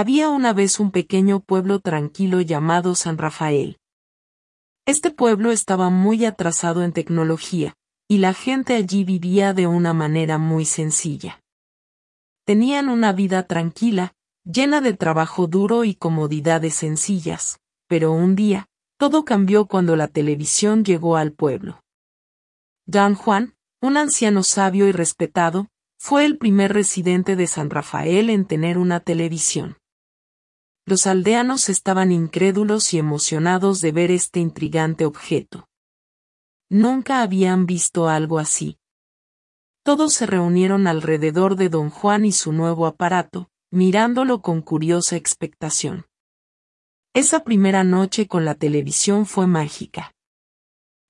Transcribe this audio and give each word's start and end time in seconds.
Había 0.00 0.28
una 0.28 0.52
vez 0.52 0.78
un 0.78 0.92
pequeño 0.92 1.40
pueblo 1.40 1.80
tranquilo 1.80 2.40
llamado 2.40 2.94
San 2.94 3.18
Rafael. 3.18 3.80
Este 4.86 5.10
pueblo 5.10 5.50
estaba 5.50 5.90
muy 5.90 6.24
atrasado 6.24 6.84
en 6.84 6.92
tecnología, 6.92 7.74
y 8.06 8.18
la 8.18 8.32
gente 8.32 8.76
allí 8.76 9.02
vivía 9.02 9.54
de 9.54 9.66
una 9.66 9.94
manera 9.94 10.38
muy 10.38 10.66
sencilla. 10.66 11.42
Tenían 12.44 12.88
una 12.88 13.12
vida 13.12 13.48
tranquila, 13.48 14.12
llena 14.44 14.80
de 14.80 14.92
trabajo 14.92 15.48
duro 15.48 15.82
y 15.82 15.96
comodidades 15.96 16.76
sencillas, 16.76 17.58
pero 17.88 18.12
un 18.12 18.36
día, 18.36 18.68
todo 18.98 19.24
cambió 19.24 19.66
cuando 19.66 19.96
la 19.96 20.06
televisión 20.06 20.84
llegó 20.84 21.16
al 21.16 21.32
pueblo. 21.32 21.80
Don 22.86 23.16
Juan, 23.16 23.56
un 23.82 23.96
anciano 23.96 24.44
sabio 24.44 24.86
y 24.86 24.92
respetado, 24.92 25.66
fue 25.98 26.24
el 26.24 26.38
primer 26.38 26.72
residente 26.72 27.34
de 27.34 27.48
San 27.48 27.68
Rafael 27.68 28.30
en 28.30 28.44
tener 28.44 28.78
una 28.78 29.00
televisión. 29.00 29.77
Los 30.88 31.06
aldeanos 31.06 31.68
estaban 31.68 32.12
incrédulos 32.12 32.94
y 32.94 32.98
emocionados 32.98 33.82
de 33.82 33.92
ver 33.92 34.10
este 34.10 34.40
intrigante 34.40 35.04
objeto. 35.04 35.68
Nunca 36.70 37.20
habían 37.20 37.66
visto 37.66 38.08
algo 38.08 38.38
así. 38.38 38.78
Todos 39.82 40.14
se 40.14 40.24
reunieron 40.24 40.86
alrededor 40.86 41.56
de 41.56 41.68
don 41.68 41.90
Juan 41.90 42.24
y 42.24 42.32
su 42.32 42.52
nuevo 42.52 42.86
aparato, 42.86 43.50
mirándolo 43.70 44.40
con 44.40 44.62
curiosa 44.62 45.16
expectación. 45.16 46.06
Esa 47.12 47.44
primera 47.44 47.84
noche 47.84 48.26
con 48.26 48.46
la 48.46 48.54
televisión 48.54 49.26
fue 49.26 49.46
mágica. 49.46 50.14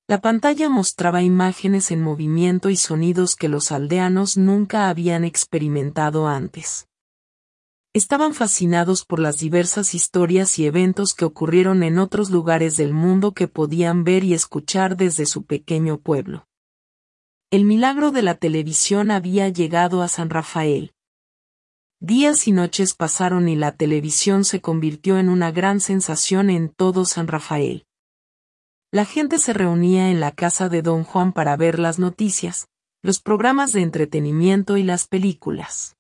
La 0.09 0.21
pantalla 0.21 0.69
mostraba 0.69 1.23
imágenes 1.23 1.93
en 1.93 2.03
movimiento 2.03 2.69
y 2.69 2.77
sonidos 2.77 3.37
que 3.37 3.49
los 3.49 3.71
aldeanos 3.71 4.37
nunca 4.37 4.89
habían 4.89 5.23
experimentado 5.23 6.27
antes. 6.27 6.88
Estaban 7.99 8.33
fascinados 8.33 9.05
por 9.05 9.19
las 9.19 9.39
diversas 9.39 9.93
historias 9.93 10.57
y 10.61 10.67
eventos 10.67 11.15
que 11.15 11.25
ocurrieron 11.25 11.83
en 11.83 11.99
otros 11.99 12.31
lugares 12.31 12.77
del 12.77 12.95
mundo 12.95 13.33
que 13.33 13.49
podían 13.49 14.05
ver 14.05 14.23
y 14.23 14.35
escuchar 14.35 14.97
desde 14.97 15.27
su 15.27 15.47
pequeño 15.47 15.99
pueblo. 15.99 16.47
El 17.51 17.65
milagro 17.65 18.13
de 18.13 18.23
la 18.23 18.37
televisión 18.37 19.11
había 19.11 19.49
llegado 19.49 20.01
a 20.01 20.07
San 20.07 20.31
Rafael. 20.31 20.95
Días 21.99 22.47
y 22.47 22.53
noches 22.53 22.95
pasaron 22.95 23.49
y 23.49 23.57
la 23.57 23.73
televisión 23.73 24.45
se 24.45 24.61
convirtió 24.61 25.19
en 25.19 25.29
una 25.29 25.51
gran 25.51 25.81
sensación 25.81 26.51
en 26.51 26.69
todo 26.69 27.05
San 27.05 27.27
Rafael. 27.27 27.85
La 28.93 29.07
gente 29.07 29.41
se 29.41 29.53
reunía 29.53 30.13
en 30.13 30.21
la 30.21 30.31
casa 30.31 30.69
de 30.69 30.83
don 30.83 31.03
Juan 31.03 31.33
para 31.33 31.57
ver 31.57 31.81
las 31.81 31.99
noticias, 31.99 32.69
los 33.03 33.19
programas 33.19 33.73
de 33.73 33.83
entretenimiento 33.83 34.77
y 34.77 34.85
las 34.85 35.09
películas. 35.09 35.98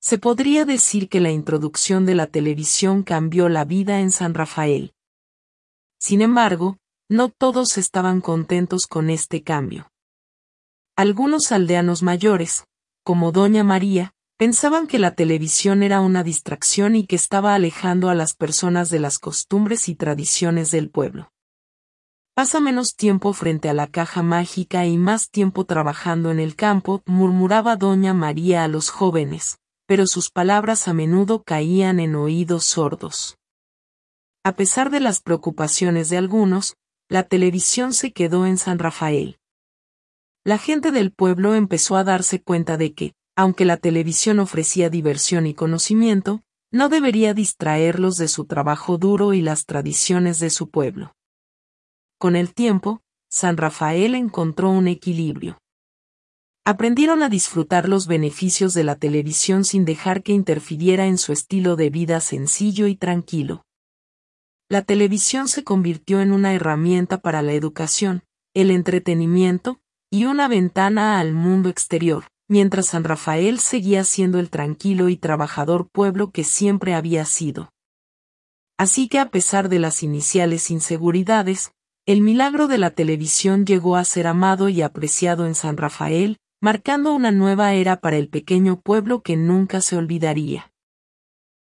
Se 0.00 0.18
podría 0.18 0.64
decir 0.64 1.08
que 1.08 1.20
la 1.20 1.30
introducción 1.30 2.06
de 2.06 2.14
la 2.14 2.28
televisión 2.28 3.02
cambió 3.02 3.48
la 3.48 3.64
vida 3.64 4.00
en 4.00 4.12
San 4.12 4.34
Rafael. 4.34 4.94
Sin 5.98 6.22
embargo, 6.22 6.78
no 7.08 7.30
todos 7.30 7.78
estaban 7.78 8.20
contentos 8.20 8.86
con 8.86 9.10
este 9.10 9.42
cambio. 9.42 9.90
Algunos 10.96 11.52
aldeanos 11.52 12.02
mayores, 12.02 12.64
como 13.02 13.32
Doña 13.32 13.64
María, 13.64 14.12
pensaban 14.36 14.86
que 14.86 15.00
la 15.00 15.14
televisión 15.14 15.82
era 15.82 16.00
una 16.00 16.22
distracción 16.22 16.94
y 16.94 17.06
que 17.06 17.16
estaba 17.16 17.54
alejando 17.54 18.08
a 18.08 18.14
las 18.14 18.34
personas 18.34 18.90
de 18.90 19.00
las 19.00 19.18
costumbres 19.18 19.88
y 19.88 19.96
tradiciones 19.96 20.70
del 20.70 20.90
pueblo. 20.90 21.32
Pasa 22.34 22.60
menos 22.60 22.94
tiempo 22.94 23.32
frente 23.32 23.68
a 23.68 23.74
la 23.74 23.88
caja 23.88 24.22
mágica 24.22 24.86
y 24.86 24.96
más 24.96 25.28
tiempo 25.28 25.64
trabajando 25.64 26.30
en 26.30 26.38
el 26.38 26.54
campo, 26.54 27.02
murmuraba 27.04 27.74
doña 27.74 28.14
María 28.14 28.62
a 28.62 28.68
los 28.68 28.90
jóvenes, 28.90 29.58
pero 29.88 30.06
sus 30.06 30.30
palabras 30.30 30.86
a 30.86 30.92
menudo 30.92 31.42
caían 31.42 31.98
en 31.98 32.14
oídos 32.14 32.66
sordos. 32.66 33.38
A 34.44 34.52
pesar 34.52 34.90
de 34.90 35.00
las 35.00 35.22
preocupaciones 35.22 36.10
de 36.10 36.18
algunos, 36.18 36.76
la 37.08 37.22
televisión 37.22 37.94
se 37.94 38.12
quedó 38.12 38.44
en 38.44 38.58
San 38.58 38.78
Rafael. 38.78 39.38
La 40.44 40.58
gente 40.58 40.92
del 40.92 41.10
pueblo 41.10 41.54
empezó 41.54 41.96
a 41.96 42.04
darse 42.04 42.42
cuenta 42.42 42.76
de 42.76 42.92
que, 42.92 43.14
aunque 43.34 43.64
la 43.64 43.78
televisión 43.78 44.40
ofrecía 44.40 44.90
diversión 44.90 45.46
y 45.46 45.54
conocimiento, 45.54 46.42
no 46.70 46.90
debería 46.90 47.32
distraerlos 47.32 48.18
de 48.18 48.28
su 48.28 48.44
trabajo 48.44 48.98
duro 48.98 49.32
y 49.32 49.40
las 49.40 49.64
tradiciones 49.64 50.38
de 50.38 50.50
su 50.50 50.68
pueblo. 50.68 51.14
Con 52.18 52.36
el 52.36 52.52
tiempo, 52.52 53.00
San 53.30 53.56
Rafael 53.56 54.14
encontró 54.14 54.68
un 54.68 54.86
equilibrio. 54.86 55.56
Aprendieron 56.70 57.22
a 57.22 57.30
disfrutar 57.30 57.88
los 57.88 58.06
beneficios 58.06 58.74
de 58.74 58.84
la 58.84 58.94
televisión 58.94 59.64
sin 59.64 59.86
dejar 59.86 60.22
que 60.22 60.32
interfiriera 60.32 61.06
en 61.06 61.16
su 61.16 61.32
estilo 61.32 61.76
de 61.76 61.88
vida 61.88 62.20
sencillo 62.20 62.88
y 62.88 62.94
tranquilo. 62.94 63.64
La 64.68 64.82
televisión 64.82 65.48
se 65.48 65.64
convirtió 65.64 66.20
en 66.20 66.30
una 66.30 66.52
herramienta 66.52 67.22
para 67.22 67.40
la 67.40 67.54
educación, 67.54 68.22
el 68.52 68.70
entretenimiento, 68.70 69.80
y 70.10 70.26
una 70.26 70.46
ventana 70.46 71.18
al 71.20 71.32
mundo 71.32 71.70
exterior, 71.70 72.26
mientras 72.48 72.88
San 72.88 73.04
Rafael 73.04 73.60
seguía 73.60 74.04
siendo 74.04 74.38
el 74.38 74.50
tranquilo 74.50 75.08
y 75.08 75.16
trabajador 75.16 75.88
pueblo 75.88 76.32
que 76.32 76.44
siempre 76.44 76.92
había 76.92 77.24
sido. 77.24 77.70
Así 78.76 79.08
que 79.08 79.20
a 79.20 79.30
pesar 79.30 79.70
de 79.70 79.78
las 79.78 80.02
iniciales 80.02 80.70
inseguridades, 80.70 81.72
el 82.04 82.20
milagro 82.20 82.68
de 82.68 82.76
la 82.76 82.90
televisión 82.90 83.64
llegó 83.64 83.96
a 83.96 84.04
ser 84.04 84.26
amado 84.26 84.68
y 84.68 84.82
apreciado 84.82 85.46
en 85.46 85.54
San 85.54 85.78
Rafael, 85.78 86.36
marcando 86.60 87.14
una 87.14 87.30
nueva 87.30 87.74
era 87.74 88.00
para 88.00 88.16
el 88.16 88.28
pequeño 88.28 88.80
pueblo 88.80 89.22
que 89.22 89.36
nunca 89.36 89.80
se 89.80 89.96
olvidaría. 89.96 90.72